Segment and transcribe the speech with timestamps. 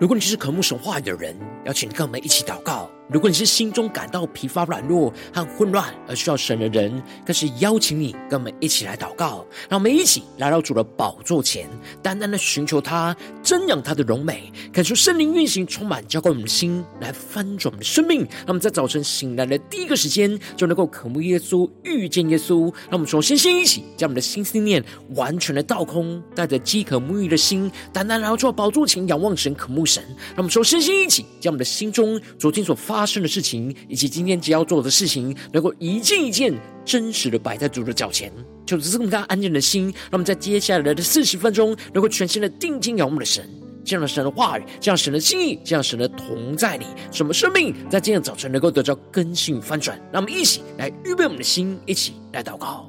[0.00, 2.90] 如果你是渴慕神话语的人，邀请你跟我们一起祷告。
[3.12, 9.44] 如果你是心中感到疲乏、软弱和混乱而需要神的人，更是邀请你跟我们一起来祷告。
[9.68, 11.68] 让我们一起来到主的宝座前，
[12.00, 18.20] 单单的寻求他，瞻仰他的荣美，感受圣灵运行，充满浇灌我们的心，来翻转我们的生命。
[18.20, 22.72] 让我们在早晨醒来的第一个时间，就能够渴慕耶稣、遇见耶稣。
[22.88, 24.84] 让我们首先先一起将我们的心思念
[25.16, 30.00] 完全的倒空，带着饥渴沐浴的心，单单来到主的宝座前，仰望神、渴慕神。
[30.28, 36.52] 让我们首先先一起将我们的心中昨天所发发生的事情，以及今天只要做的事情，能够一件一件
[36.84, 38.30] 真实的摆在主的脚前，
[38.66, 43.48] 就是这么大安静的心，让我们在接下来的四十分钟，能够全心的定睛仰望的神，
[43.86, 49.98] 这样的神的话语，这样神的心意，这样神的同在里，什么生命在今天早晨能够得到更新翻转？
[50.12, 52.86] 让我们一起来预备我们的心，一起来祷告。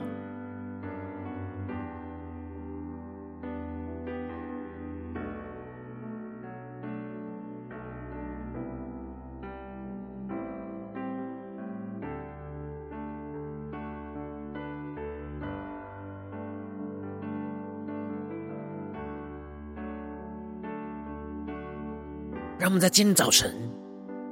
[22.61, 23.51] 让我们在今天早晨，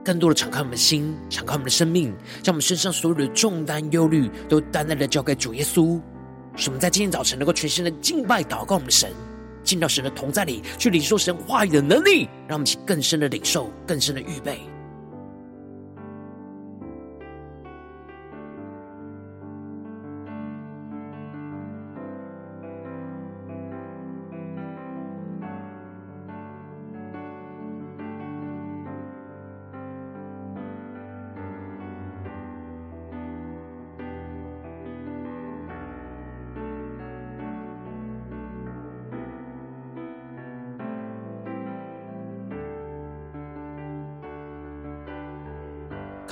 [0.06, 6.00] 更多的敞开我们的心，敞开我们的生命，将我们身上所有的重担、忧虑，都单单的交给主耶稣。
[6.56, 9.10] 使我们在今天早晨能够全心的敬拜、祷告我们的神，
[9.64, 14.60] 进到神的同在里，去领受神话语的能力，让我们去更深的领受、更深的预备。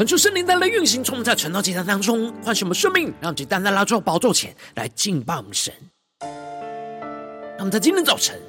[0.07, 5.73] 求圣灵带来运行，充满在晨祷祭坛当中，唤醒我们生命，让其单单拉到宝座前来敬拜我们神。
[6.21, 8.39] 让我们在今天早晨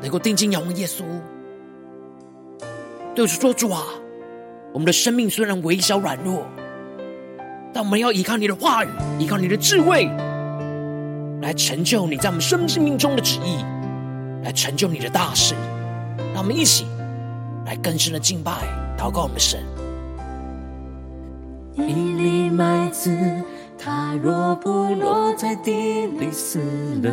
[0.00, 1.02] 能够定睛仰望耶稣，
[3.14, 3.82] 对主说：“主啊，
[4.72, 6.46] 我们的生命虽然微小软弱，
[7.74, 8.88] 但我们要依靠你的话语，
[9.18, 10.04] 依靠你的智慧，
[11.42, 13.64] 来成就你在我们生命中的旨意，
[14.44, 15.54] 来成就你的大事。”
[16.32, 16.86] 让我们一起
[17.64, 18.52] 来更深的敬拜、
[18.98, 19.64] 祷告我们神。
[21.76, 21.82] 一
[22.14, 23.14] 粒麦子，
[23.78, 26.58] 它若不落在地里死
[27.02, 27.12] 了，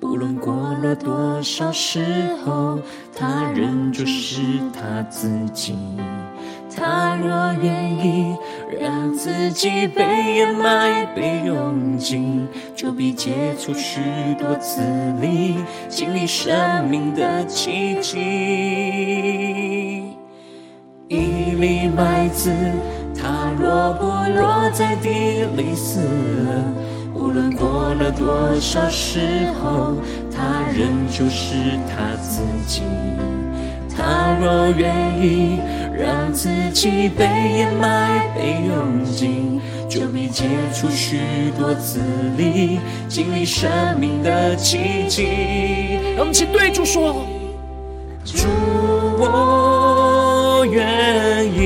[0.00, 2.04] 不论过了多少时
[2.44, 2.80] 候，
[3.14, 5.76] 它仍旧是它自己。
[6.76, 8.36] 它若愿意
[8.80, 10.02] 让自己被
[10.34, 14.00] 掩埋、被用尽，就必结出许
[14.36, 14.82] 多子
[15.20, 15.54] 粒，
[15.88, 18.18] 经历生命的奇迹。
[21.06, 22.50] 一粒麦子。
[23.24, 24.04] 他若不
[24.38, 25.08] 落在地
[25.56, 25.98] 里死，
[27.14, 29.96] 无论过了多少时候，
[30.30, 31.54] 他仍旧是
[31.88, 32.82] 他自己。
[33.96, 35.58] 他若愿意
[35.96, 39.58] 让自己被掩埋、被用尽，
[39.88, 41.18] 就必结出许
[41.58, 42.00] 多子
[42.36, 45.98] 粒，经历生命的奇迹。
[46.14, 47.24] 让我们请对主说：
[48.22, 48.46] 主，
[49.18, 51.63] 我愿意。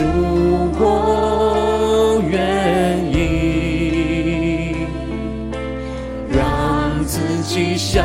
[0.00, 4.74] 如果愿意
[6.32, 8.02] 让自己像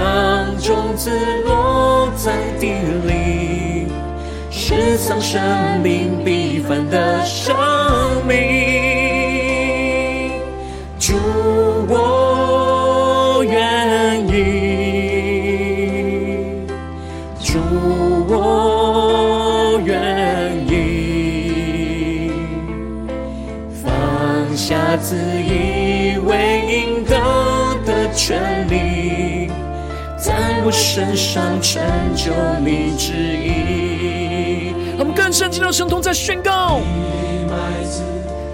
[0.60, 1.10] 种子
[1.46, 2.74] 落在地
[3.08, 3.88] 里，
[4.52, 5.42] 是藏生
[5.82, 7.56] 命必凡的生
[8.28, 8.95] 命。
[30.96, 31.84] 身上成
[32.16, 32.32] 就
[32.64, 34.74] 你旨意。
[34.98, 38.02] 我们更深进到神同在宣告：一粒麦子，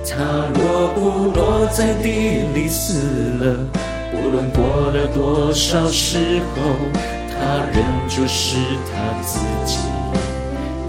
[0.10, 2.98] 它若不落在地里死
[3.42, 3.60] 了，
[4.12, 6.62] 不论过了多少时候，
[7.30, 8.58] 它仍旧是
[8.90, 9.78] 它自己。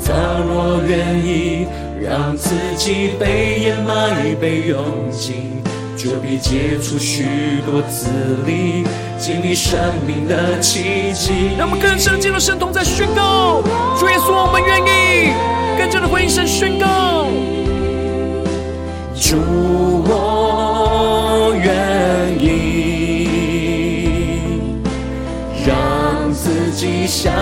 [0.06, 0.14] 它
[0.49, 1.66] 若愿意。
[2.02, 5.62] 让自己被掩埋、被用尽，
[5.96, 8.08] 就必结出许多子
[8.44, 8.84] 粒，
[9.23, 11.53] 经历生命的奇迹。
[11.57, 13.63] 让我们更深进入圣同，在宣告：
[13.97, 15.31] 主耶稣，我们愿意
[15.79, 17.29] 更加的回应神宣告。
[19.15, 19.37] 主，
[20.09, 23.29] 我愿意
[25.65, 27.33] 让自己像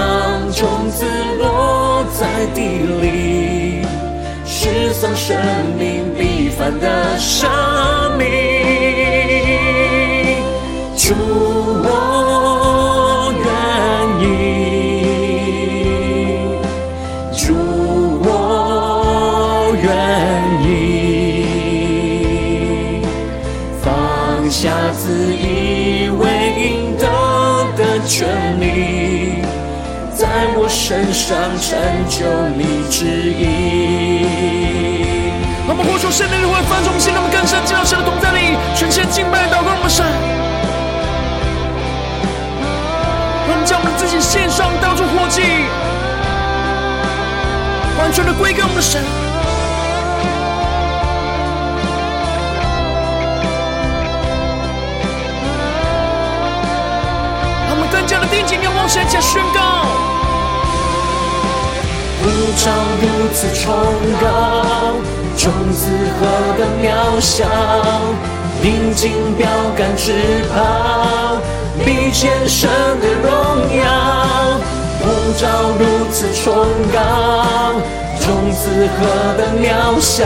[0.53, 1.06] 种子
[1.38, 2.61] 落在地
[3.00, 3.87] 里，
[4.44, 5.35] 失丧生
[5.79, 7.49] 命必凡的生
[8.19, 9.19] 命。
[11.10, 11.16] 主，
[11.82, 11.90] 我
[13.42, 13.50] 愿
[14.22, 14.30] 意，
[17.36, 17.42] 主，
[18.22, 19.90] 我愿
[20.62, 20.68] 意，
[23.82, 23.90] 放
[24.48, 25.02] 下自
[25.34, 26.22] 以为
[26.56, 27.02] 应得
[27.76, 28.28] 的权
[28.60, 29.42] 利，
[30.14, 31.76] 在我身上成
[32.08, 32.22] 就
[32.56, 33.42] 你旨意。
[35.66, 40.06] 我们呼求圣灵的会放纵心，让我们更深进到神的同在里，全心敬拜祷告我们神。
[43.70, 45.43] 将我们自己献上，当作火祭，
[48.00, 49.00] 完全的归给我们的神。
[57.69, 59.87] 让我们更加的定睛仰望神，加宣告。
[62.19, 62.26] 呼
[62.58, 63.72] 召如此崇
[64.20, 64.99] 高，
[65.38, 65.87] 种子
[66.19, 66.26] 何
[66.58, 67.46] 等渺小，
[68.64, 69.46] 临近标
[69.78, 71.38] 杆直跑。
[71.85, 72.69] 比见神
[73.00, 73.31] 的荣
[73.79, 73.85] 耀，
[75.00, 75.47] 呼召
[75.79, 76.99] 如此崇高，
[78.21, 80.25] 种子何等渺小，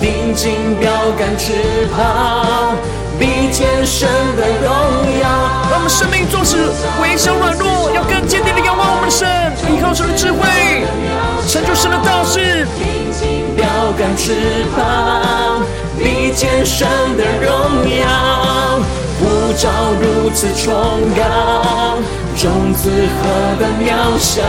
[0.00, 2.74] 临近标杆直跑，
[3.18, 5.28] 比见神的荣耀。
[5.70, 6.56] 让我们生命纵使
[7.02, 9.28] 微小软弱，要更坚定的仰望我们的神，
[9.68, 10.38] 依靠神的智慧，
[11.48, 12.66] 成就神的道事。
[12.78, 13.66] 临近标
[13.98, 15.60] 杆直跑，
[15.98, 18.80] 比见神的荣耀。
[19.20, 19.68] 呼召
[20.00, 20.72] 如此崇
[21.14, 21.98] 高，
[22.36, 23.28] 种子何
[23.60, 24.42] 等渺小，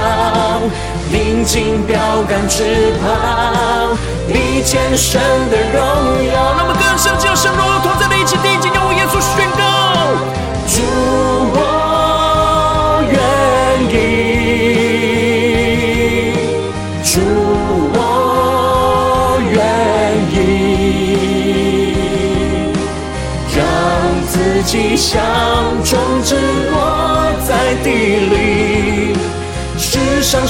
[1.11, 3.95] 临近标杆直跑，
[4.27, 5.19] 比见神
[5.49, 6.55] 的荣耀。
[6.57, 8.07] 那么更深进入神荣耀同在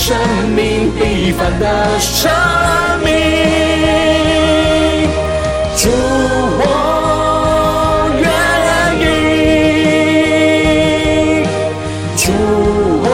[0.04, 0.18] 生
[0.56, 2.32] 命必凡的生
[3.06, 3.12] 命。
[5.78, 5.90] 主，
[6.58, 6.64] 我
[8.20, 8.26] 愿
[9.00, 9.06] 意，
[12.18, 12.34] 主，
[13.06, 13.08] 我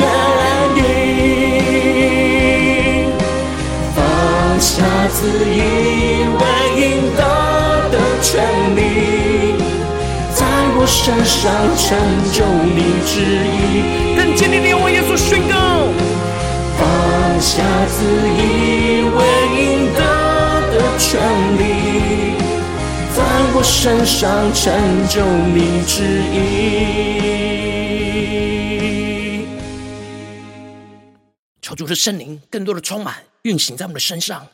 [0.00, 0.04] 愿
[0.78, 0.80] 意，
[3.94, 3.96] 放
[4.58, 4.72] 下
[5.12, 5.54] 自以
[6.32, 6.40] 为
[6.80, 6.82] 应
[7.14, 7.20] 得
[7.92, 8.32] 的权
[8.74, 8.78] 利。
[10.34, 10.40] 在
[10.78, 10.96] 我身
[11.26, 11.44] 上
[11.76, 11.84] 成
[12.32, 12.36] 就
[12.74, 13.14] 你旨
[17.96, 19.18] 自以为
[19.56, 20.00] 应得
[20.70, 21.08] 的权
[21.56, 21.60] 利，
[23.16, 23.18] 在
[23.54, 24.62] 我身上成
[25.08, 25.96] 就你旨
[26.30, 26.36] 意。
[31.62, 34.46] 求主的圣灵更多的充满运行在我们的身上，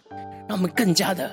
[0.48, 1.28] 让我们更加的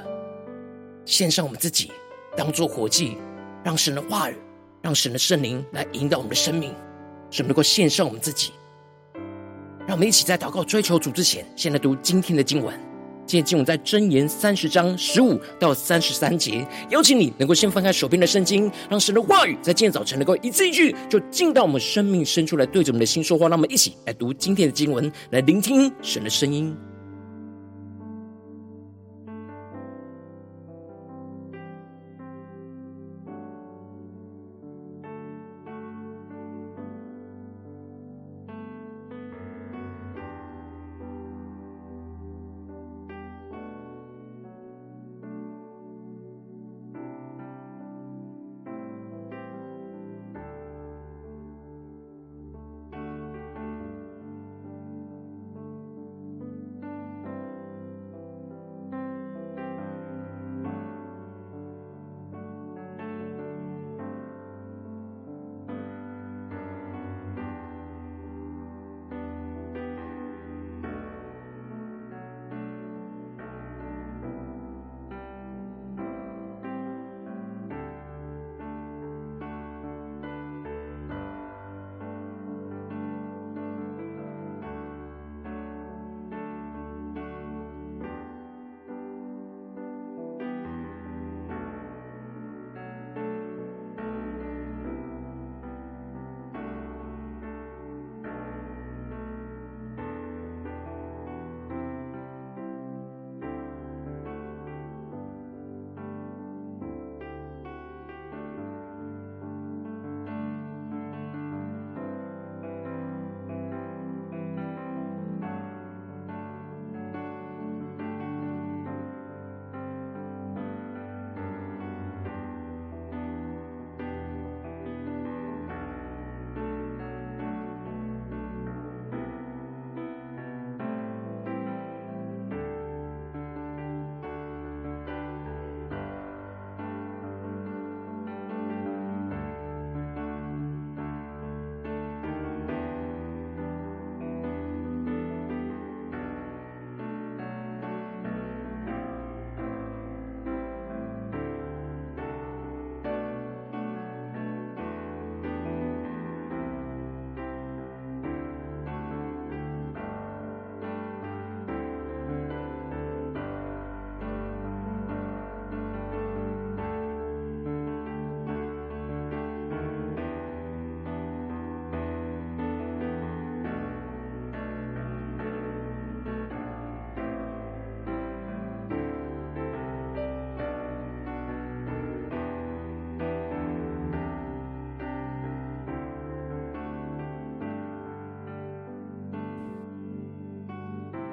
[1.06, 1.92] 献上我们自己，
[2.36, 3.20] 当作活祭，
[3.64, 4.36] 让神的话语。
[4.82, 6.74] 让神的圣灵来引导我们的生命，
[7.30, 8.54] 使我们能够献上我们自己。
[9.90, 12.72] 让我们一起在祷告追求主之前，先来读今天的经文。
[13.26, 16.64] 今天经文在箴言三十章十五到三十三节。
[16.92, 23.50] 邀请你能够先翻开手边的圣经，让神的话语在今天早晨能够一字一句，就进到我们生命深处来，对着我们的心说话。
[23.50, 26.78] 让我们一起来读今天的经文，来聆听神的声音。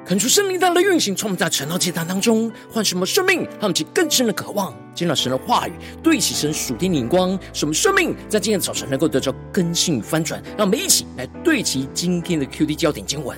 [0.06, 10.40] 恳求圣灵大的运行，充满在晨祷祭坛当中，唤什么生命，让我们起更深的渴望，见到神的话语，对齐神属天的眼光，什么生命在今天早晨能够得到更新与翻转。
[10.56, 13.36] 让我们一起来对齐今天的 QD 焦点经文，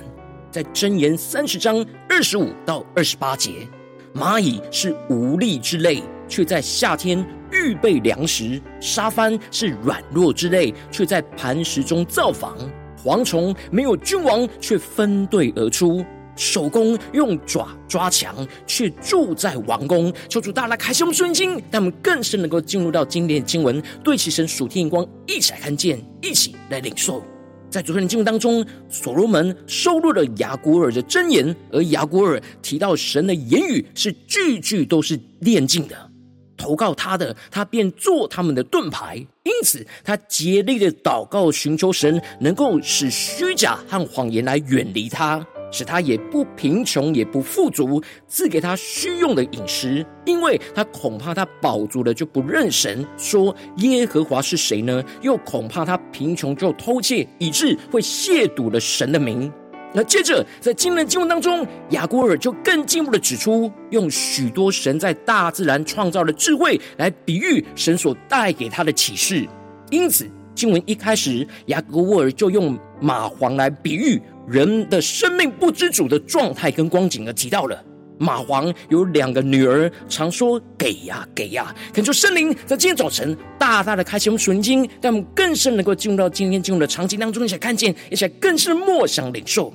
[0.51, 3.67] 在箴言三十章二十五到二十八节：
[4.13, 12.55] 蚂蚁是无力之类，却在夏天预备粮食；沙番是软弱之类，却在磐石中造房；
[13.03, 16.05] 蝗虫没有君王，却分队而出。
[16.39, 20.11] 手工用爪抓墙，却住在王宫。
[20.29, 27.21] 求主大大开启我们顺经，让我们更是能够进入到今天的经文，对齐神属天眼光，一起来看见，一起来领受。
[27.69, 36.09] 在昨天的经文当中，所罗门收录了雅古尔的箴言，而雅古尔提到神的言语是句句都是炼净的，
[36.55, 39.17] 投靠他的，他便做他们的盾牌。
[39.43, 45.45] 因此，他竭力的祷告，寻求神能够使虚假和谎言来远离他。
[45.71, 55.03] 使他也不贫穷，也不富足，赐给他需用的饮食，因为他恐怕他饱足了就不认神，说耶和华是谁呢？
[55.21, 59.51] 又恐怕他贫穷就偷窃，以致会亵渎了神的名。
[59.91, 69.47] 那接着在今日经文当中，雅古尔就更进一步的指出，用许多神在大自然创造的智慧来比喻神所带给他的启示。
[69.89, 74.21] 因此，经文一开始，亚古尔就用蚂蝗来比喻。
[74.49, 77.83] 人的生命不知主的状态跟光景，而提到了
[78.19, 81.73] 蚂蝗有两个女儿，常说给呀给呀。
[81.93, 89.71] 恳求圣灵在今天早晨大大的开启我们属灵经，让我们更深能够进入到今天进入的场景当中，一起来看见，一起来更深默想领受。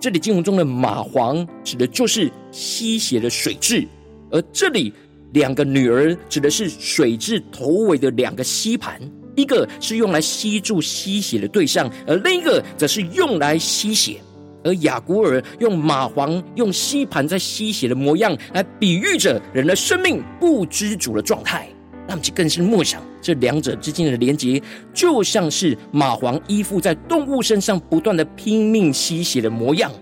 [0.00, 3.86] 这里经文中的蚂蝗指的就是吸血的水蛭，
[4.30, 4.92] 而这里
[5.34, 8.98] 两个女儿指的是水蛭头尾的两个吸盘。
[9.38, 14.16] 一个是用来吸住吸血的对象，而另一个则是用来吸血。
[14.64, 21.68] 而雅古尔用蚂蝗用吸盘在吸血的模样，来比喻着人的生命不知足的状态。
[22.08, 24.60] 那么，就更是默想这两者之间的连结，
[24.92, 29.92] 就像是蚂蝗依附在动物身上，不断的拼命吸血的模样。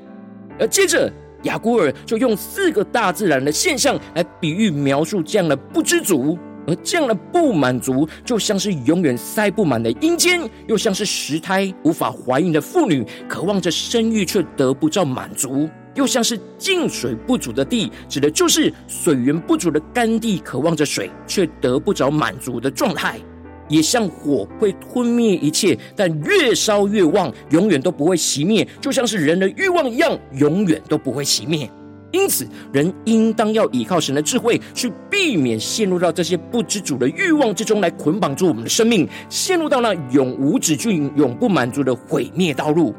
[0.58, 1.12] 而接着，
[1.42, 6.38] 雅古尔就用四个大自然的现象来比喻描述这样的不知足。
[6.66, 23.18] 而这样的不满足，就像是永远塞不满的阴间，又像是石胎无法怀孕的妇女，渴望着生育却得不到满足；又像是净水不足的地，指的就是水源不足的干地，渴望着水却得不着满足的状态；
[23.68, 31.70] 也像火会吞灭一切，但越烧越旺，永远都不会熄灭，就像是人的欲望一样，永远都不会熄灭。
[32.12, 42.94] 因此，人应当要依靠神的智慧，去避免陷入到这些不知主的欲望之中，来捆绑住我们的生命，陷入到那永无止境、永不满足的毁灭道路。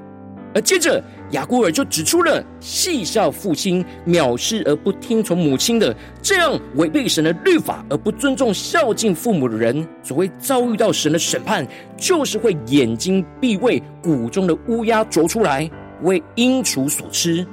[0.54, 15.70] 而接着，雅古尔就指出了戏笑父亲、藐视而不听从母亲的，这样违背神的律法而不尊重孝敬父母的人，所谓遭遇到神的审判，就是会眼睛闭瘁，骨中的乌鸦啄出来，
[16.02, 17.46] 为鹰雏所吃。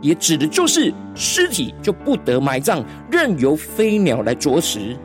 [0.00, 4.96] 也指的就是尸体就不得埋葬，任由飞鸟来啄食。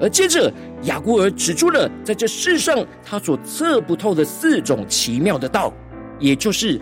[0.00, 0.52] 而接着，
[0.84, 5.72] 雅古珥指出了在这世上他所测不透的四种奇妙的道，
[6.18, 6.80] 也就是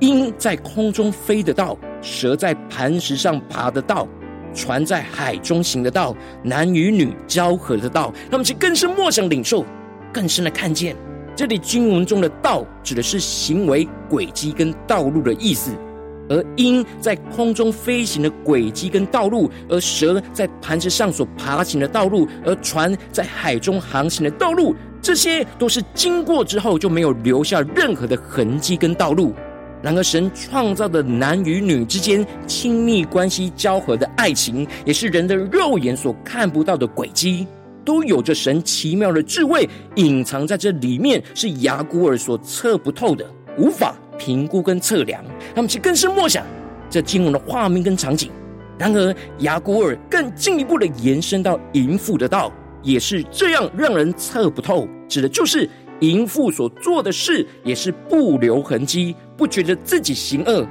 [0.00, 4.06] 鹰在空中飞的道，蛇在磐石上爬的道，
[4.54, 8.12] 船在海中行的道，男与女交合的道。
[8.30, 9.64] 那么，就更是默想领受，
[10.12, 10.94] 更深的看见
[11.34, 15.72] 这里经文中的道，指的是行为轨迹跟道路的意思。
[16.28, 29.34] 而鹰在空中飞行的轨迹跟道路，而蛇在磐石上所爬行的道路，而船在海中航行的道路，这些都是经过之后就没有留下任何的痕迹跟道路。
[29.82, 37.46] 然而，神创造的男与女之间亲密关系交合的爱情，也是人的肉眼所看不到的轨迹，
[37.84, 43.26] 都有着神奇妙的智慧隐藏在这里面，是亚古尔所测不透的，
[43.58, 43.94] 无法。
[44.18, 46.44] 评估跟测量，他们去更深默想
[46.88, 48.30] 这经文的画面跟场景。
[48.76, 52.52] 然而，雅古尔更进一步的延伸到淫妇的道，
[52.82, 54.88] 也是这样让人测不透。
[55.08, 55.68] 指的就是
[56.00, 60.66] 淫妇所做的事，也是不留痕迹，不觉得自己行恶，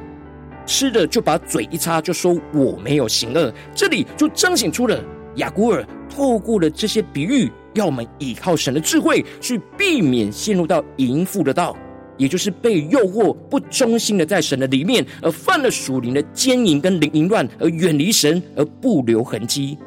[0.66, 3.54] 吃的就把嘴一擦，就说我没有行恶。
[3.74, 5.02] 这里就彰显出了
[5.36, 11.74] 雅古尔透过了这些比喻，要我们依靠神的智慧，去避免陷入到淫妇的道。
[12.18, 19.78] 也就是被诱惑不忠心的在神的里面，而犯了属灵的奸淫跟淫乱，而远离神而不留痕迹。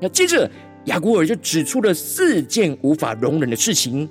[0.00, 0.50] 那接着
[0.86, 4.08] 雅古尔就指出了四件无法容忍的事情，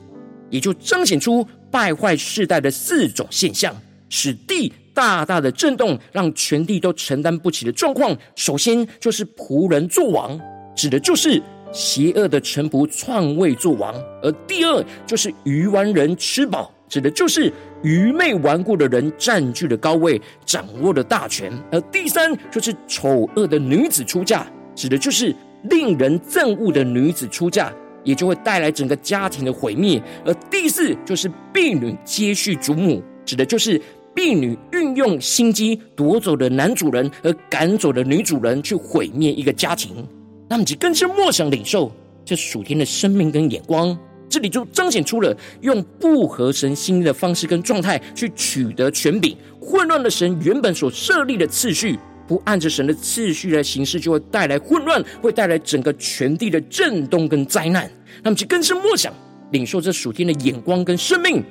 [0.50, 3.76] 也就彰显出败坏世代的四种现象，
[4.10, 8.18] 使地大大的震动，让全地都承担不起的状况。
[8.36, 10.40] 首先就是仆人作王，
[10.76, 11.42] 指的就是
[11.72, 17.52] 邪恶的臣仆篡位作王；而第二就是鱼丸人吃饱，指的就是
[17.84, 25.36] 愚昧顽固的人占据了高位，掌握了大权；而第三就是丑恶的女子出嫁，指的就是
[25.70, 27.74] 令人憎恶的女子出嫁。
[28.06, 30.00] 也就会带来整个家庭的毁灭。
[30.24, 33.82] 而第四就是婢女接续主母，指的就是
[34.14, 40.08] 婢女运用心机夺走了男主人，而赶走了女主人，去毁灭一个家庭。
[40.48, 41.92] 那么，就更是莫想领受
[42.24, 43.98] 这属天的生命跟眼光。
[44.30, 51.98] 这里就彰显出了用不合神心意的方式跟状态去取得权柄，混乱了神原本所设立的次序。
[52.28, 57.88] 不按着神的次序来行事，就会带来混乱，会带来整个全地的震动跟灾难。
[58.24, 59.14] 那么，就更深默想，
[59.52, 61.44] 领受这属天的眼光跟生命。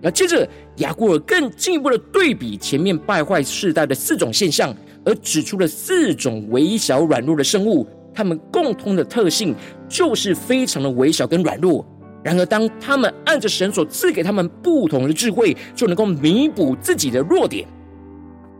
[0.00, 9.54] 那接着，雅各尔更进一步的对比前面败坏世代的四种现象，而指出了四种微小软弱的生物，他们共通的特性
[9.86, 11.86] 就是非常的微小跟软弱。
[12.22, 17.66] 然而，当他们按着神所赐给他们不同的智慧，就能够弥补自己的弱点。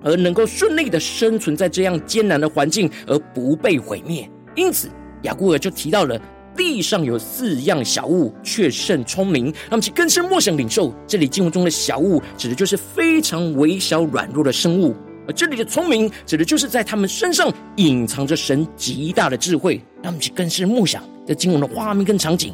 [0.05, 4.29] 而能够顺利的生存在这样艰难的环境，而不被毁灭。
[4.57, 4.89] 因此，
[5.23, 6.21] 雅各尔就提到了
[6.57, 9.55] 地上有四样小物，却甚聪明。
[9.71, 14.93] 那么，其更深默想领受，这里经文中的小物，指的就是非常微小软弱的生物；
[15.29, 19.81] 而这里的聪明，指的就是在他们身上隐藏着神极大的智慧。
[20.03, 22.53] 那么，其更深默想这经文的画面跟场景，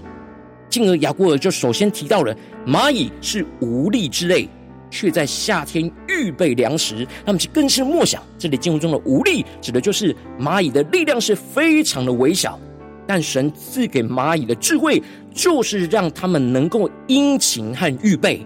[0.79, 2.33] 进而雅各尔就首先提到了
[2.65, 4.49] 蚂蚁是无力之类。
[4.91, 12.59] 却在夏天预备粮食，那么就更是默想，这里经文中的无力，指的就是蚂蚁的力量是非常的微小，
[13.07, 15.03] 但神赐给蚂蚁的智慧，
[15.35, 18.41] 就是让他们能够殷勤和预备，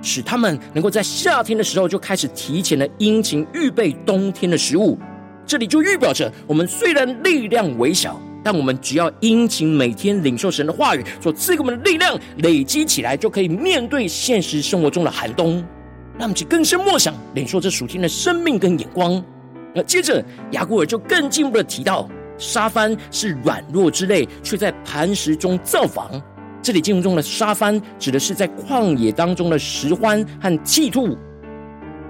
[0.00, 4.98] 使他们能够在夏天的时候就开始提前的殷勤预备冬天的食物。
[5.44, 15.64] 这里就预表着，我们虽然力量微小，但我们只要殷勤每天领受神的话语所赐给我们的力量，累积起来，就可以面对现实生活中的寒冬。
[16.18, 19.22] 让我们去更深默想，领受这属天的生命跟眼光。
[19.74, 26.20] 那接着，雅古尔就更进一步的提到，沙番是软弱之类，却在磐石中造房。
[26.60, 31.16] 这里经文中的沙番，指的是在旷野当中的石獾和鵜鹕，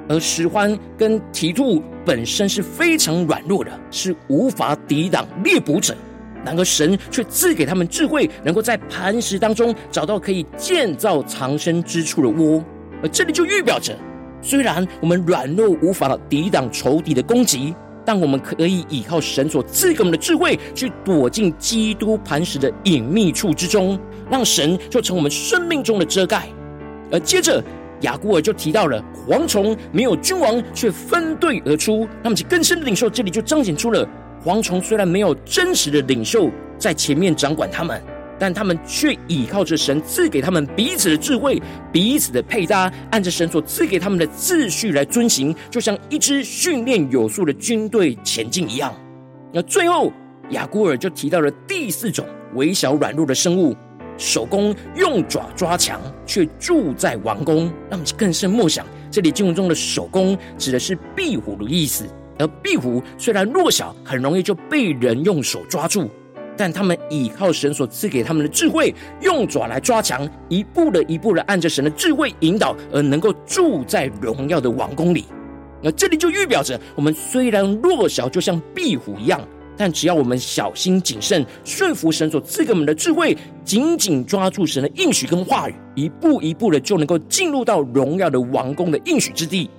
[0.09, 5.95] 而石獾跟鵜鹕本身是非常软弱的，是无法抵挡猎捕者。
[6.45, 12.63] 然而神却赐给他们智慧，能够在磐石当中找到可以建造藏身之处的窝。
[13.03, 13.97] 而这里就预表着，
[14.41, 17.75] 虽然我们软弱无法抵挡仇敌的攻击，
[18.05, 26.49] 但我们可以依靠神所赐给我们的智慧，去躲进基督磐石的隐秘处之中，让神就成我们生命中的遮盖。
[27.11, 27.63] 而接着
[28.01, 32.09] 雅各尔就提到了蝗虫没有君王，却分队而出。
[32.23, 34.09] 那么，其更深的领受，这里就彰显出了
[34.45, 38.01] 蝗虫虽然没有真实的领袖在前面掌管他们。
[38.39, 48.93] 但他们却倚靠着神赐给他们彼此的智慧、彼此的配搭，按着神所赐给他们的秩序来遵行，就像一支训练有素的军队前进一样。
[49.53, 50.13] 那最后，
[50.51, 53.77] 雅各尔就提到了第四种微小软弱的生物——
[54.19, 57.71] 守宫用爪抓墙，却住在王宫。
[57.89, 62.09] 让我们更深默想，这里经文中的守宫指的是壁虎的意思。
[62.43, 66.11] 而壁虎虽然弱小，很容易就被人用手抓住。
[66.55, 75.25] 但他们倚靠神所赐给他们的智慧，用爪来抓墙，一步的一步的按着神的智慧引导，而能够住在荣耀的王宫里。
[75.81, 79.41] 那这里就预表着，我们虽然弱小，就像壁虎一样，
[79.79, 89.71] 但只要我们小心谨慎，顺服神所赐给我们的智慧，紧紧抓住神的应许跟话语，一步一步的就能够进入到荣耀的王宫的应许之地。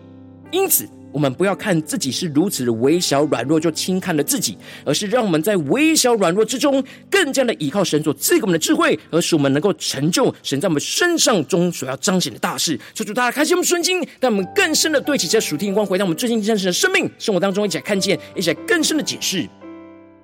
[0.52, 12.78] 因此，我们不要看自己是如此的微小软弱就轻看了自己，而是让我们在微小软弱之中，更加的依靠神所赐给我们的智慧，而使我们能够成就神在我们身上中所要彰显的大事。
[12.96, 19.48] 求主大家开启我们顺心，让我们更深的对齐这属天光，回到我们最近真实的生命生活当中，一起来看见，一起来更深的解释。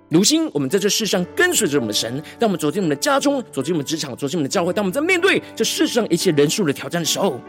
[0.10, 7.39] 如今我们在这世上跟随着我们的神，当我们走进我们的家中，走进我们职场，走进我们的教会，当我们在面对这世上一切人数的挑战的时候。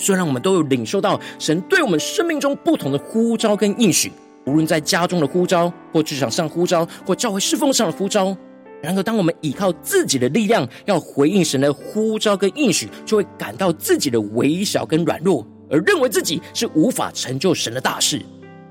[0.00, 4.10] 虽然我们都有领受到神对我们生命中不同的呼召跟应许，
[4.46, 8.34] 无论在家中的呼召，或职场上呼召，或教会侍奉上的呼召，
[8.82, 18.22] 然而当我们依靠自己的力量要回应神的呼召跟应许，就会感到自己的微小跟软弱，而认为自己是无法成就神的大事。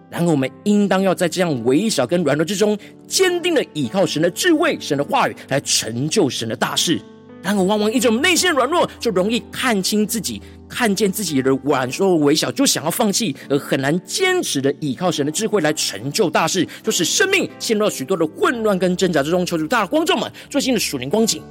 [0.10, 2.76] 然而我们应当要在这样微小跟软弱之中，
[3.08, 7.00] 坚定的依靠神的智慧、神的话语来成就神的大事。
[7.42, 19.46] 然而，往往因着我们内心软弱，就容易看清自己，看见自己的软弱微小，就想要放弃，而很难坚持的依靠神的智慧来成就大事，就使生命陷入了许多的混乱跟挣扎之中。
[19.46, 21.42] 求主大的光照们，最近的属灵光景，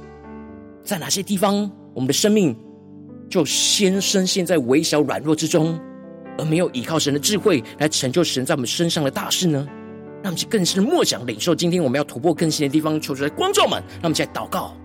[0.83, 2.55] 在哪些地方，我们的生命
[3.27, 5.79] 就先深陷在微小软弱之中，
[6.37, 9.67] 而没有依靠神的智慧来成就神在我们身上的大事呢？
[10.21, 14.75] 让我们更是默想领受，今天我们要突破更新的地方，求主来光照们，让我们来祷告。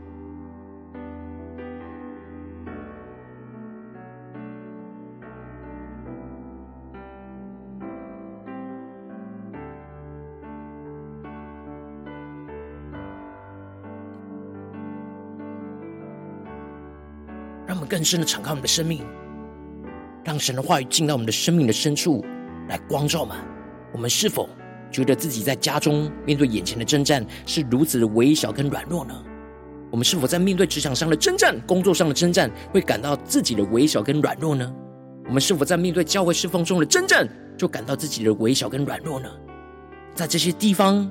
[17.85, 19.05] 更深的敞开我们的生命，
[20.25, 22.25] 让神的话语进到我们的生命的深处，
[22.68, 23.37] 来光照们。
[23.92, 24.49] 我们是否
[24.90, 29.14] 觉得自己在家中面对眼前的征战是如此的微小跟软弱呢？
[29.90, 34.73] 我们是否在面对职场上的征战、工作上的征战，会感到自己的微小跟软弱呢？
[35.27, 39.29] 我们是否在面对教会侍奉中的征战，就感到自己的微小跟软弱呢？
[40.14, 41.09] 在这些地方，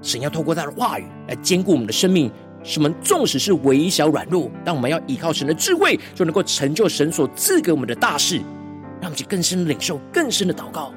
[0.00, 2.32] 神要透过他的话语来坚固我们的生命。
[2.62, 8.36] 使我们纵使是微小软弱，但我们要依靠神的智慧，就能够成就神所赐给我们的大事。
[9.00, 10.92] 让我们去更深的领受，更深的祷告。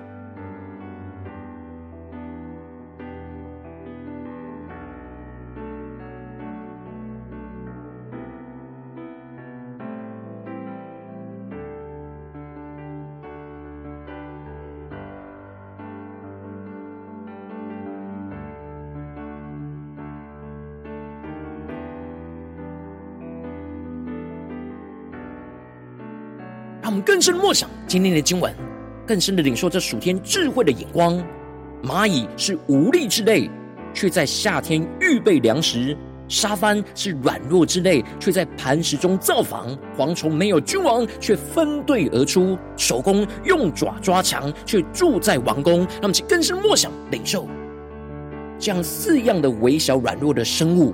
[26.91, 28.53] 我们更深默想今天的经文，
[29.07, 31.23] 更深的领受这属天智慧的眼光。
[31.81, 33.49] 蚂蚁是无力之类，
[33.93, 35.95] 却在夏天预备粮食；
[36.27, 45.77] 沙番是软弱之类，却在磐石中造房；蝗虫没有君王，却分队而出；守宫用爪抓墙，却住在王宫。
[45.77, 47.47] 让我们去更深默想领受
[48.59, 50.93] 这样四样的微小软弱的生物，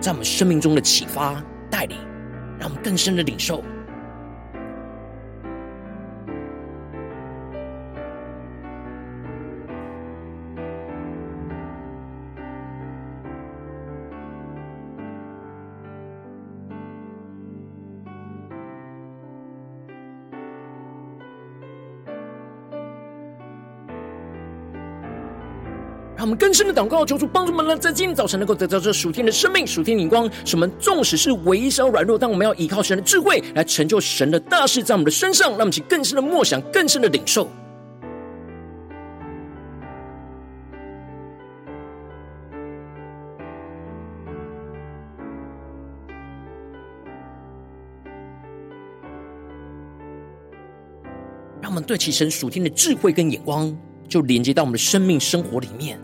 [0.00, 1.98] 在我们生命中的启发带领，
[2.58, 3.62] 让我们更深的领受。
[26.28, 30.30] 我们更深的祷告，求主帮助我们，在今天早晨能够得到这属天的生命、属天眼光。
[30.44, 35.48] 使我们纵使是微小软弱，但我们要依靠神的智慧来成就神的大事，在我们的身上。
[35.52, 37.48] 让我们去更深的默想，更深的领受。
[51.62, 53.74] 让我们对其神属天的智慧跟眼光，
[54.06, 55.98] 就连接到我们的生命生活里面。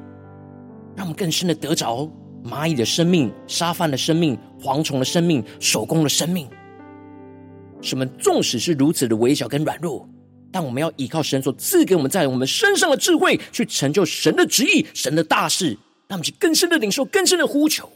[0.97, 2.11] 让我们更深的得着
[2.45, 6.49] 蚂蚁的生命、沙饭的生命、蝗虫的生命、手工的生命。
[7.81, 10.09] 什么纵使是如此的微小跟软弱，
[10.53, 15.77] 但我们要依靠神所赐给我们在我们身上的智慧，去成就神的旨意、神的大事。
[16.07, 17.91] 让我们去更深的领受、更深的呼求。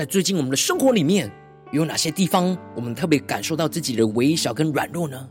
[0.00, 1.30] 在最近我们的生活里面，
[1.72, 5.28] 有哪些地方我们特别感受到自己的微小跟软弱呢？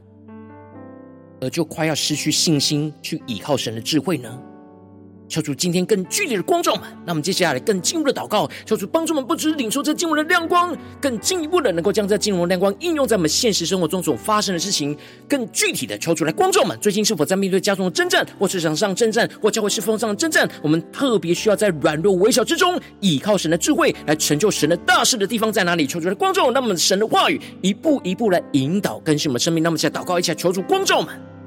[1.41, 4.39] 而就快要失去信心去依靠神的智慧呢？
[5.29, 16.77] 求主今天更具体的光照们，那我们接下来更进一步的祷告，求主帮助我们，不只是领受这进入的亮光，更进一步的能够将这进入的亮光应用在我们现实生活中所发生的事情，更具体的求主来光照们。
[16.81, 20.49] 最近是否在面对家中的征战，或市场上征战，或教会侍奉上的征战？
[20.63, 25.85] 我们特别需要在软弱微小之中，依靠神的智慧来成就神的大事的地方在哪里？
[25.85, 29.63] 求主来光照，让我们神的话语一步一步来引导更新我们生命。
[29.63, 31.38] 那么，现在祷告一下，求主光照们。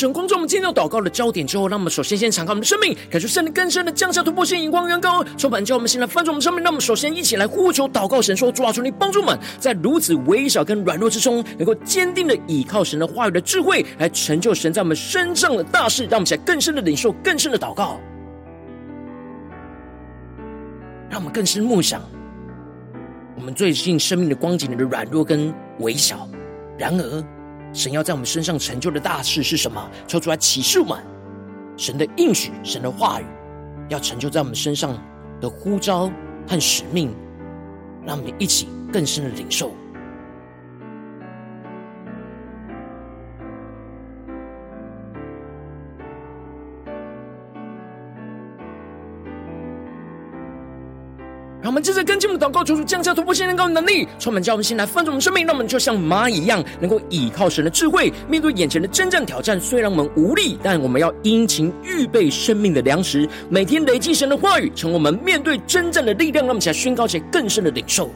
[0.00, 6.64] 神光照我们进入祷告的焦点之后，让我们首先先敞开我们的生命，感受圣灵更深的降下突破性眼光、远高，充满叫我们先来翻转我们生命。
[6.64, 16.04] 让我们首先一起来呼求祷告神说：主啊，求你帮助我们，在如此微小跟软弱之中，能够坚定的倚靠神的话语的智慧，来成就神在我们身上的大事。
[16.04, 18.00] 让我们起来更深的领受，更深的祷告，
[21.10, 22.00] 让我们更深默想
[23.36, 26.26] 我们最近生命的光景里的软弱跟微小。
[26.78, 27.24] 然而，
[27.72, 29.90] 神要在我们身上成就的大事是什么？
[30.06, 30.98] 抽出来启示我们，
[31.76, 33.24] 神的应许，神的话语，
[33.88, 34.98] 要成就在我们身上
[35.40, 36.10] 的呼召
[36.48, 37.14] 和使命，
[38.04, 39.72] 让我们一起更深的领受。
[51.70, 59.60] 我们接着跟进我们的祷告，求主降下突破性能高的能力，充满叫我们心来翻转我们生命，让我们就像蚂蚁一样，能够倚靠神的智慧，面对眼前的真正挑战。
[59.60, 66.44] 虽然我们无力，但我们要殷勤预备生命的粮食，每天累积神的话语，成为我们面对真正的力量。
[66.44, 68.10] 让我们起来宣告，且更深的领受。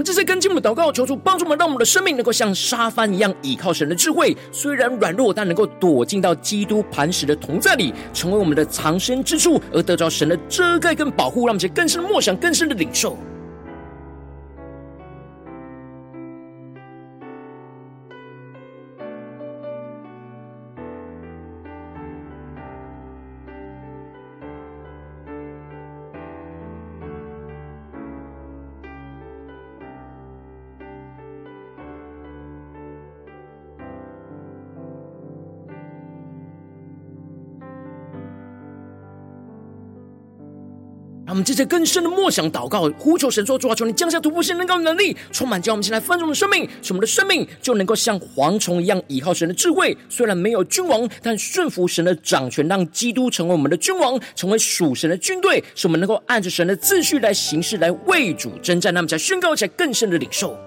[0.00, 4.34] 们这次跟进我们祷告，求助帮助我们，让我们的生命能够像沙帆一样，倚靠神的智慧。
[4.50, 11.40] 虽然软弱，但能够躲进到基督磐石的同在里，成为我们的藏身之处，而得着神的遮盖跟保护。
[11.40, 13.18] 让我们去更深的默想，更深的领受。
[41.30, 49.96] 让我们接着更深的默想祷告，呼求神说：主啊，求你降下突破性能够能力，充满将我们先来翻转我们生命，使我们的生命就能够像蝗虫一样倚靠神的智慧。
[50.08, 58.92] 虽然没有君王，但顺服神的掌权，让基督成为我们的君王，成为属神的军队，使我们能够按着神的秩序来行事，来为主征战。
[58.92, 60.58] 那么，才宣告才更深的领受。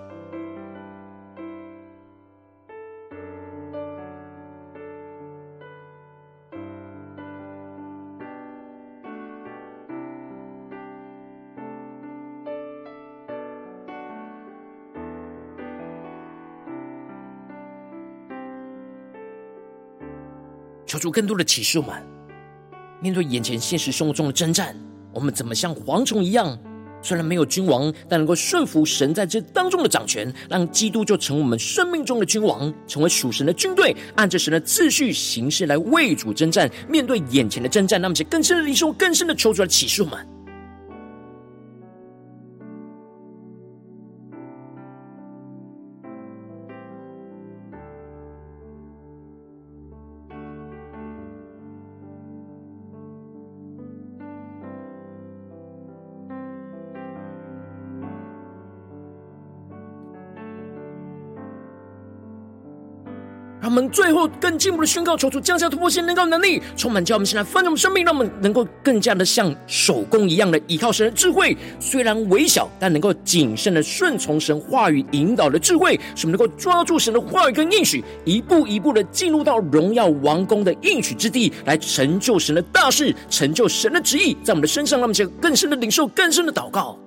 [21.03, 21.93] 主更多的启示我们，
[23.01, 24.73] 面对眼前现实生活中的征战，
[25.11, 26.57] 我们怎么像蝗虫一样？
[27.01, 36.71] 虽然没有君王，但能够顺服神在这当中的掌权，让基督就成我们生命中的君王，成为属神的军队，按着神的次序行事来为主征战。
[36.87, 40.25] 面对眼前的征战，那么就更深的领受，更深的求主来启示我们。
[63.63, 71.55] 让我们最后更进一步的宣告，求主降下突破性能高能力，充满叫我们现在翻转我们生命，让我们能够更加的像手工一样的依靠神的智慧。
[71.79, 86.99] 虽然微小，但能够谨慎的顺从神话语引导的智慧，使我们能够抓住神的话语跟应许，一步一步的进入到荣耀王宫的应许之地，来成就神的大事，成就神的旨意，在我们的身上，让我们就更深的领受，更深的祷告。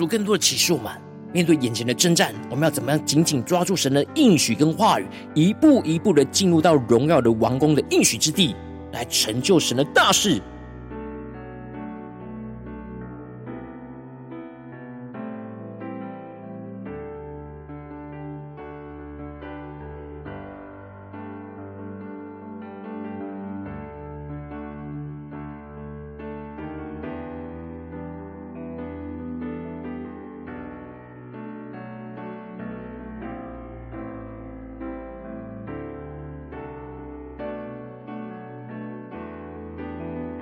[0.00, 0.90] 求出更多的启示，我们
[1.30, 8.56] 面对眼前的征战，我们要怎么样紧紧抓住神的应许跟话语，一步一步的进入到荣耀的王宫的应许之地，
[8.92, 10.40] 来成就神的大事。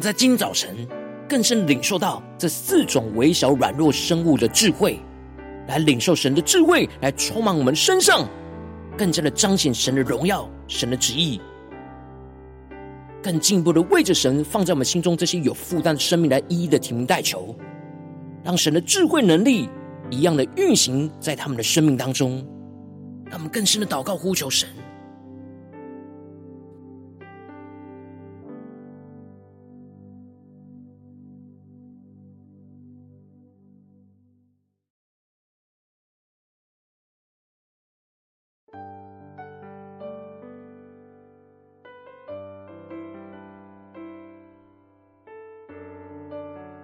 [0.00, 0.76] 在今早晨
[1.28, 4.98] 更深领受到这四种微小软弱生物的智慧，
[5.66, 8.28] 来领受神的智慧，来充满我们身上，
[8.96, 11.40] 更加的彰显神的荣耀、神的旨意，
[13.22, 17.54] 更进一步的为着神放在我们心中这些有负担的生命来一一的提名代求，
[18.42, 19.68] 让神的智慧能力
[20.10, 22.44] 一样的运行在他们的生命当中，
[23.26, 24.68] 让我们更深的祷告呼求神。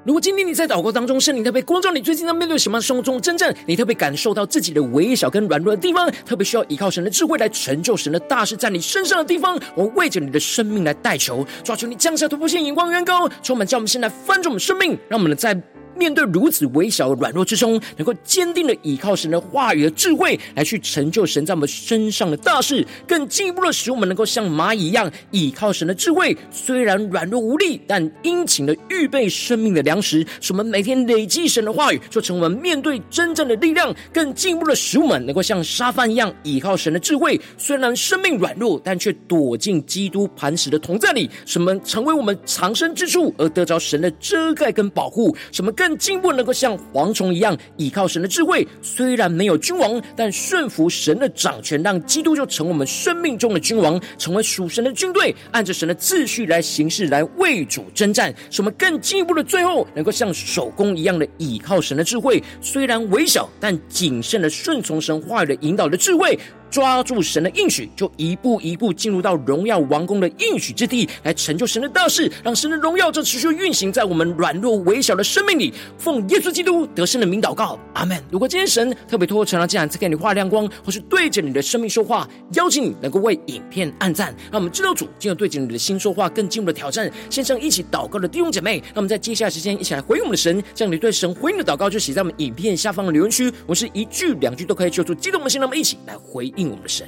[0.04, 15.58] 如果今天你在祷告当中，圣灵特别光照你，最近在面对什么生活中真正，你特别感受到自己的微小跟软弱的地方，特别需要依靠神的智慧来成就神的大事在你身上的地方，我为着你的生命来代求，抓住你降下突破性眼光，远高，充满叫我们现在翻转我们生命，让我们能在。
[15.96, 26.36] 面对如此微小的软弱之中，能够坚定的依靠神的话语的智慧，来去成就神在我们身上的大事，更进一步的使我们能够像蚂蚁一样依靠神的智慧。
[26.50, 33.94] 虽然软弱无力，但殷勤的预备生命的粮食，使我们每天累积神的话语，就成为我们面对真正的力量。
[34.12, 37.40] 更进一步的使我们能够像沙番一样依靠神的智慧。
[37.56, 45.34] 虽然生命软弱，但却躲进基督磐石的同在里，使我们成为我们藏身之处，而得着神的遮盖跟保护。
[45.52, 45.83] 什么更？
[45.86, 58.34] 更进一步能够像蝗虫一样倚靠神的智慧，虽然没有君王，但顺服神的掌权，让基督就成我们生命中的君王，成为属神的军队，按着神的秩序来行事，来为主征战。
[58.50, 66.38] 使我们更进一步的最后，能够像守宫一样的倚靠神的智慧，虽然微小，但谨慎的顺从神话语的引导的智慧。
[66.74, 75.72] 抓住神的应许，就一步一步进入到荣耀王宫的应许之地，来成就神的大事，让神的荣耀就持续运行在我们软弱微小的生命里。
[75.96, 78.20] 奉耶稣基督得胜的名祷告，阿门。
[78.28, 87.08] 如果今天神特别托成了这样，再给你画亮光，或是对着你的生命说话，邀请你能够为影片按赞，让我们知道主进入对着你的心说话，更进一步的挑战。
[87.30, 93.48] 线上一起祷告的弟兄姐妹，让我们在接下来时间一起来回应我们的神，将你对神回应的祷告就写在我们影片下方的留言区。
[93.64, 96.63] 我是一句两句都可以说出激动的心，让我们一起来回应。
[96.68, 97.06] 我们的神，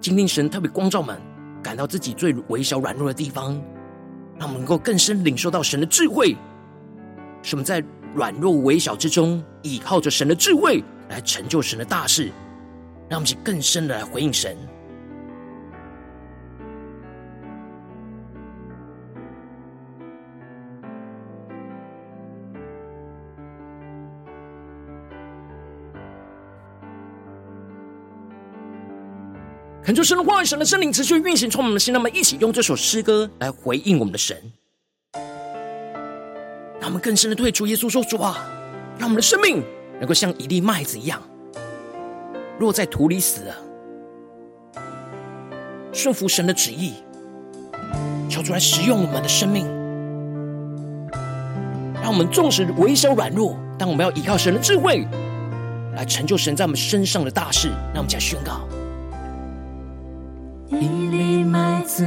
[0.00, 1.20] 今天神特别光照们，
[1.62, 3.60] 感到自己最微小软弱的地方，
[4.38, 6.36] 让我们能够更深领受到神的智慧。
[7.42, 7.82] 使我们在
[8.14, 12.32] 软弱微小之中，依靠着神的智慧来成就神的大事，
[13.08, 14.56] 让我们去更深的来回应神。
[29.86, 34.36] 恳求神的话语，神的圣灵持续运行，从我们的心，那么一起用这首诗歌来回应我们的神。
[36.80, 38.50] 让我们更深的对主耶稣说主啊，
[38.98, 39.62] 让我们的生命
[40.00, 41.22] 能够像一粒麦子一样，
[42.58, 43.54] 落在土里死了，
[45.92, 46.94] 顺服神的旨意，
[48.28, 49.68] 求主来使用我们的生命，
[52.02, 55.06] 让我们纵使微小软弱，但我们要依靠神的智慧，
[55.94, 57.68] 来成就神在我们身上的大事。
[57.94, 58.66] 让我们再宣告。
[60.68, 62.04] 一粒麦子，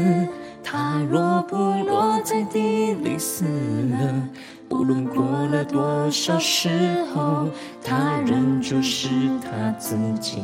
[0.63, 4.29] 它若不落在地里死了，
[4.69, 6.69] 无论过了多少时
[7.13, 7.47] 候，
[7.83, 9.07] 它仍旧是
[9.41, 10.43] 它自己。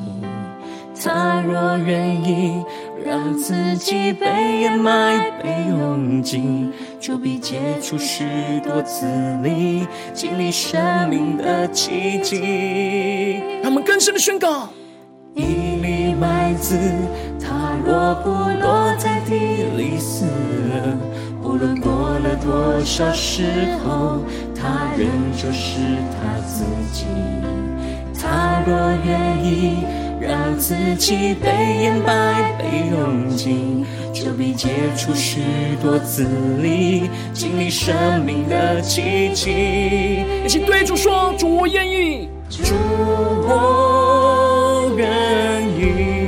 [1.04, 2.64] 它若愿意
[3.06, 8.26] 让自己被掩埋、被用尽，就必结出许
[8.64, 9.06] 多子
[9.44, 13.42] 粒，经历生命的奇迹。
[13.62, 14.70] 让我们更深的宣告。
[15.34, 15.75] 一
[16.58, 16.78] 子，
[17.40, 18.30] 它若不
[18.60, 19.36] 落在地
[19.78, 20.98] 里死了，
[21.44, 23.44] 无论过了多少时
[23.84, 24.20] 候，
[24.56, 25.80] 他仍旧是
[26.12, 27.06] 他自己。
[28.20, 28.76] 他若
[29.06, 29.84] 愿意
[30.20, 31.50] 让自己被
[31.84, 35.42] 掩埋、被用尽，就必结出许
[35.80, 36.26] 多子
[36.62, 40.26] 粒，经历生命的奇迹。
[40.44, 42.28] 一起对主说：主，我愿意。
[42.50, 42.74] 主，
[43.48, 45.06] 我愿
[45.78, 46.25] 意。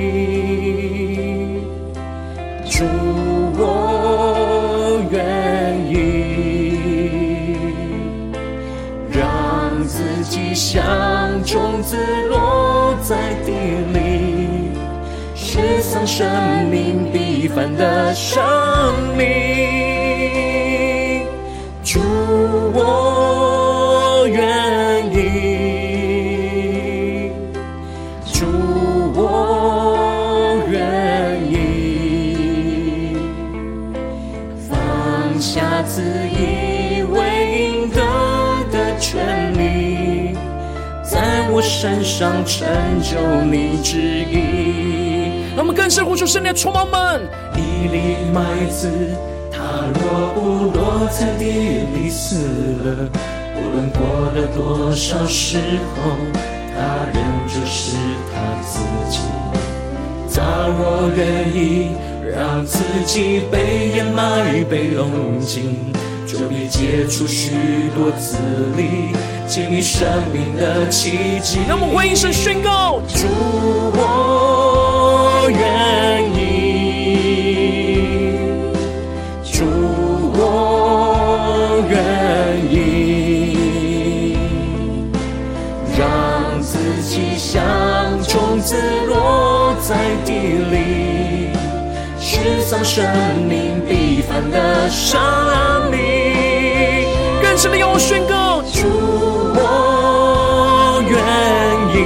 [10.78, 11.98] 像种子
[12.30, 13.52] 落在地
[13.94, 14.70] 里，
[15.34, 16.28] 是丧生
[16.70, 18.40] 命必返的生
[19.18, 19.26] 命。
[21.84, 22.00] 主，
[22.76, 23.37] 我
[42.18, 42.68] 上成
[43.00, 43.16] 就
[43.46, 45.46] 你旨意。
[45.56, 47.22] 让我们更深呼求圣灵充满们。
[47.54, 48.90] 一粒麦子，
[49.52, 49.62] 它
[49.94, 51.46] 若不落在地
[51.94, 52.38] 里死
[52.84, 53.08] 了，
[53.56, 54.02] 无论过
[54.34, 55.60] 了多少时
[55.94, 56.10] 候，
[56.74, 57.96] 他仍旧是
[58.34, 58.80] 他自
[59.12, 59.20] 己。
[60.34, 60.42] 他
[60.76, 61.92] 若愿意
[62.36, 65.78] 让自己被掩埋、被用尽，
[66.26, 67.52] 就必结出许
[67.96, 68.38] 多子
[68.76, 69.16] 粒，
[69.48, 71.60] 经历生命的奇迹。
[71.68, 73.26] 让我们回应声宣告：主，
[73.96, 75.58] 我愿
[76.36, 76.38] 意。
[79.44, 79.64] 主，
[80.38, 80.40] 我
[81.90, 81.96] 愿
[82.70, 82.76] 意。
[85.98, 87.56] 让自己像
[88.24, 88.76] 种子
[89.08, 89.96] 落在
[90.26, 90.32] 地
[90.72, 91.50] 里，
[92.20, 93.04] 失丧生
[93.48, 95.20] 命平凡的生
[95.90, 95.98] 命。
[97.42, 98.47] 更深的要我宣告：
[101.98, 102.06] 愿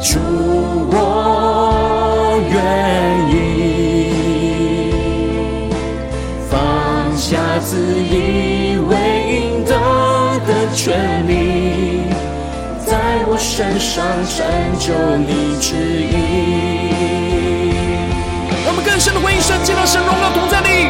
[0.00, 0.18] 主，
[0.90, 0.94] 我
[2.50, 2.56] 愿
[3.30, 3.32] 意。
[6.50, 6.54] 放
[7.16, 8.92] 下自以为
[9.28, 9.72] 应得
[10.46, 11.32] 的权利，
[12.84, 12.92] 在
[13.26, 14.46] 我身上成
[14.78, 16.14] 就你旨意。
[18.66, 20.88] 我们更深的回应神，见到神荣耀同在里，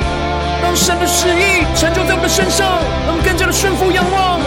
[0.62, 4.40] 让神的旨意成就在我们身上，让我们更加的顺服仰望，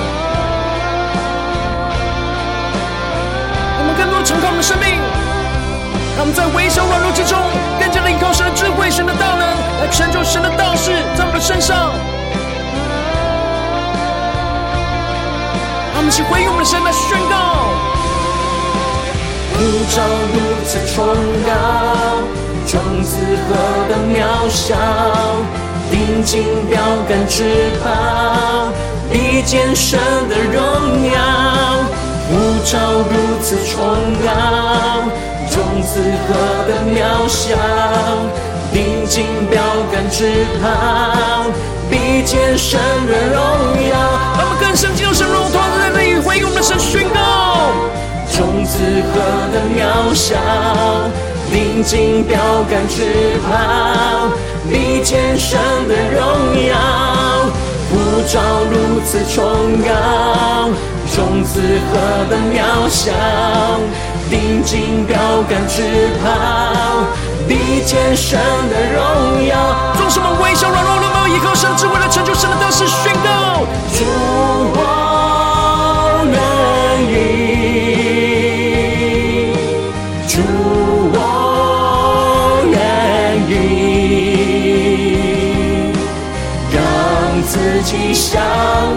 [4.10, 5.00] 多的敞开我们的生命，
[6.16, 7.38] 让我们在微小软弱之中，
[7.80, 9.48] 更加的依靠神的智慧、神的大能，
[9.82, 11.92] 来成就神的道事在我们的身上。
[15.94, 17.36] 让我们一起回应我们的神来宣告：
[19.54, 19.58] 呼
[19.90, 20.02] 召
[20.34, 20.96] 如此崇
[21.46, 21.52] 高，
[22.68, 23.56] 种子何
[23.90, 24.76] 等渺小，
[25.90, 26.78] 定睛标
[27.10, 28.72] 杆直跑，
[29.12, 30.00] 比见神
[30.30, 31.18] 的荣耀。
[32.30, 32.78] 呼召
[33.10, 33.80] 如此崇
[34.26, 34.28] 高，
[35.50, 36.34] 种子何
[36.68, 37.56] 等渺小，
[38.74, 39.62] 定睛标
[39.92, 41.46] 杆直跑，
[41.90, 43.38] 比见神的荣
[43.90, 43.96] 耀。
[44.38, 47.72] 让我们更深进入神荣耀同在里，回应我们的神宣告：
[48.36, 50.36] 种子何等渺小，
[51.50, 52.38] 定睛标
[52.70, 54.28] 杆直跑，
[54.70, 55.58] 比肩神
[55.88, 56.20] 的荣
[56.68, 56.76] 耀。
[57.90, 57.96] 呼
[58.28, 60.70] 召如此崇高，
[61.18, 61.98] 种子何
[62.30, 63.12] 等渺小，
[64.30, 65.82] 定睛高杆直
[66.22, 66.30] 跑，
[67.48, 68.40] 比见神
[68.70, 69.02] 的荣
[69.48, 69.52] 耀。
[69.98, 73.66] 众什么微小软弱，都没有依靠神智慧来成就神的大事，宣告：
[73.98, 74.06] 主，
[74.76, 76.38] 我愿
[77.10, 77.16] 意。
[80.28, 80.38] 主，
[87.88, 88.44] 自己像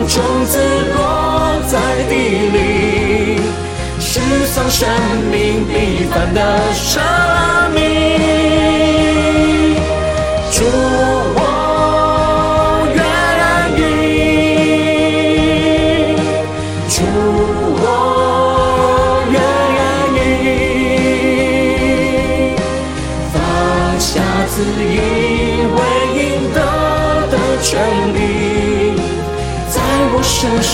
[0.09, 0.59] 种子
[0.97, 1.79] 落在
[2.09, 2.15] 地
[2.51, 3.41] 里，
[4.01, 4.89] 释放生
[5.31, 6.41] 命平凡的
[6.75, 7.01] 生
[7.73, 8.10] 命。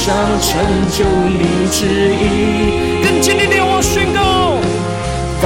[0.07, 0.55] 上成
[0.93, 1.83] 就你旨
[2.15, 2.23] 意。
[3.03, 4.21] 更坚定的我宣告。
[5.43, 5.45] 放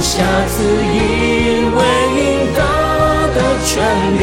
[0.00, 1.78] 下自以为
[2.18, 2.20] 应
[2.52, 2.58] 得
[3.32, 3.70] 的权
[4.18, 4.20] 利，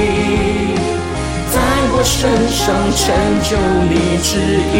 [1.49, 1.55] 在
[1.93, 2.19] 我身
[2.51, 2.59] 上
[2.91, 2.99] 成
[3.47, 3.55] 就
[3.89, 4.29] 你旨
[4.75, 4.77] 意。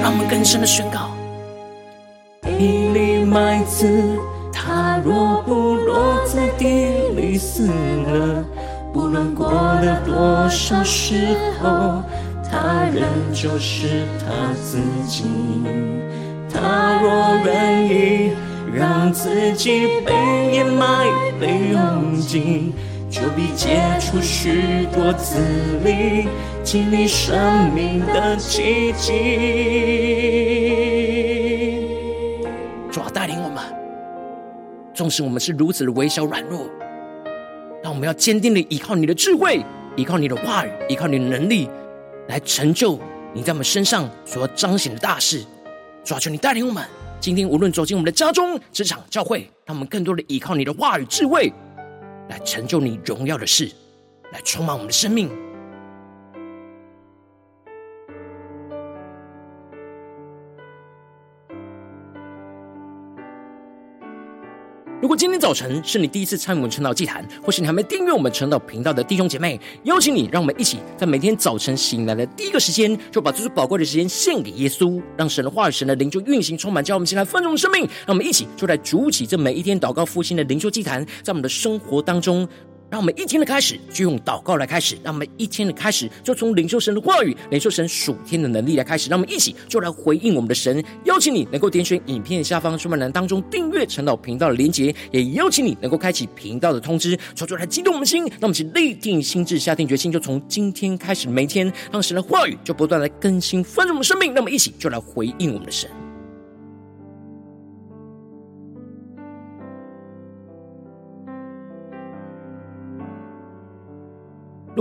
[0.00, 1.10] 让我们更深的宣告：
[2.48, 4.18] 一粒麦子，
[4.50, 6.64] 它若不落在地
[7.14, 8.42] 里死了，
[8.92, 12.02] 不论过了多少时候，
[12.44, 15.24] 他仍旧是他自己。
[16.52, 18.32] 他若愿意
[18.72, 20.12] 让自己被
[20.52, 21.06] 掩埋、
[21.40, 22.74] 被用尽，
[23.08, 25.38] 就必结出许多子
[25.82, 26.28] 粒，
[26.62, 29.10] 经历生命的奇迹。
[32.90, 33.64] 主啊，带领我们，
[34.92, 36.66] 纵使我们是如此的微小软弱，
[37.82, 39.64] 让我们要坚定的依靠你的智慧，
[39.96, 41.68] 依靠你的话语，依靠你的能力，
[42.28, 42.98] 来成就
[43.34, 45.44] 你在我们身上所要彰显的大事。
[46.04, 46.84] 抓住，你带领我们，
[47.20, 51.52] 今天无论走进我们的家中、职场、教会，让我们更多的依靠你的话语、智慧。
[52.28, 53.70] 来成就你荣耀的事，
[54.32, 55.28] 来充满我们的生命。
[65.02, 77.80] 如果今天早晨是你第一次参与我们晨祷祭坛，或是你还没订阅我们晨祷频道的弟兄姐妹，邀请你，让我们一起在每天早晨醒来的第一个时间，就把这最宝贵的时间献给耶稣，让神的话语、神的灵就运行充满，叫我们先来丰盛生命。
[78.06, 82.48] 让我们一起就来主起这每一天祷告复兴的灵修祭坛，在我们的生活当中。
[82.92, 89.08] 让我们一天的开始就用祷告来开始，让我们一天的开始就从领受神的话语、领受神属天的能力来开始。
[89.08, 90.84] 让我们一起就来回应我们的神。
[91.04, 98.24] 邀请你能够点选影片下方说明栏当中订阅晨祷频道的连结，也邀请你能够开启频道的通知，说出来激动我们的心。
[98.24, 104.34] 让我们一起立定心智，下定决心，就从今天开始，每天让神的话语就不断来更新丰盛我们生命。
[104.34, 105.88] 让我们一起就来回应我们的神。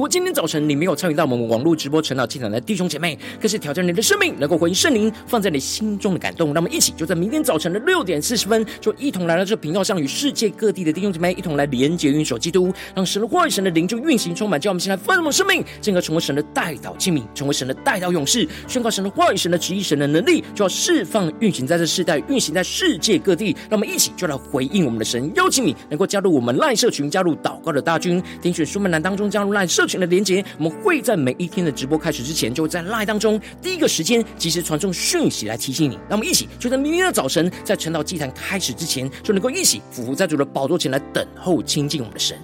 [0.01, 3.87] 如果今天早晨你没有参与到我们网络直播晨祷祭坛的弟兄姐妹，更是挑战。
[3.87, 6.51] 你的生命，能够回应圣灵放在你心中的感动。
[6.55, 23.55] 让我们一起就在明天早晨的六点四十分，就一同来到这频道上，与世界各地的弟兄姐妹一同来连接、运手基督，让神的话语、神的灵就运行充满，叫我们现在丰盛的生命，进而成为神的代祷器皿，成为神的代祷勇士，宣告神的话语、神的旨意、神的能力，就要释放、运行在这世代，运行在世界各地。
[23.69, 29.67] 让我们一起就来回应我们的神，邀请你能够加入我们赖社群，加入祷告的大军，点选书门栏当中加入赖。
[29.67, 35.95] 社群的连接，我们会在每一天的直播开始之前，就会在 live 当中第一个时间及时传送讯息来提醒你。
[36.09, 42.37] 让我们一起就在明天的早晨，在晨祷祭坛开始之前，就能够一起俯伏在主的宝座前来等候亲近我们的神。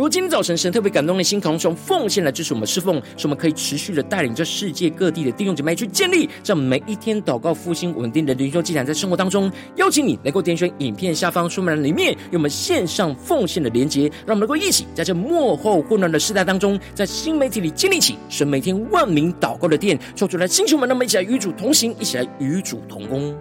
[0.00, 23.36] 如今天早晨神特别感动的心，同从奉献来支持我们侍奉，使我们可以持续的带领着世界各地的弟兄姐妹去建立这每一天祷告复兴稳定的灵修祭坛，在生活当中，邀请你能够点选影片下方说明栏里面有我们线上奉献的连结，让我们能够一起在这末后混乱的时代当中，在新媒体里建立起神每天万名祷告的殿，说出来，星球们，那么一起来与主同行，一起来与主同工。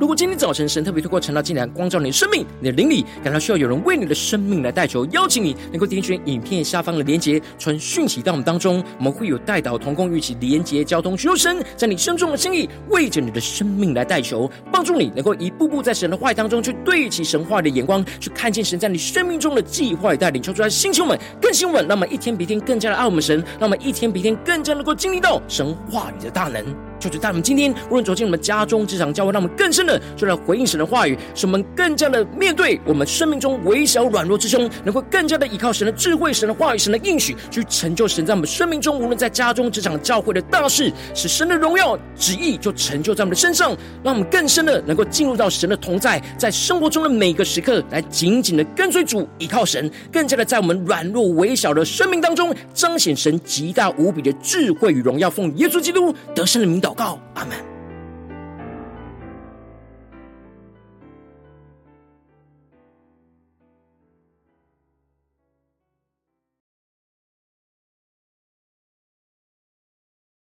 [0.00, 26.64] 如果今天早晨神特别透过晨祷祭坛光照你的生命，你的灵里感到需要有人为你的生命来代求，邀请你能够点选影片下方的连结，传讯息到我们当中，我们会有代祷同工，一起连结交通，寻求神在你生中的心意，为着你的生命来代求，帮助你能够一步步在神的话语当中去对齐神话的眼光，去看见神在你生命中的计划与带领，求出来星球们更新我们，让我们一天比一天更加的爱我们神，让我们一天比一天更加能够经历到神话语的大能。
[26.98, 43.70] 就是在我们今天，无论走进我们家中、职场、教会，让我们更深的就来回应神的话语，使我们更加的面对我们生命中微小软弱之中，能够更加的依靠神的智慧、神的话语、神的应许，去成就神在我们生命中，无论在家中、职场、教会的大事，使神的荣耀旨意就成就在我们的身上，
[44.02, 57.69] 让我们更深的能够进入到神的同在，在生活中的每个时刻，来紧紧的跟随主，依靠神，更加的在我们软弱微小的生命当中，彰显神极大无比的智慧与荣耀，奉耶稣基督得胜的名祷告，阿门。